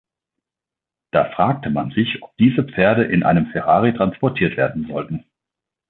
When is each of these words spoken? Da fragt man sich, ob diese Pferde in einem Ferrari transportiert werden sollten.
Da 1.11 1.25
fragt 1.25 1.69
man 1.69 1.91
sich, 1.91 2.23
ob 2.23 2.35
diese 2.37 2.63
Pferde 2.63 3.03
in 3.03 3.21
einem 3.21 3.45
Ferrari 3.51 3.93
transportiert 3.93 4.57
werden 4.57 4.87
sollten. 4.87 5.25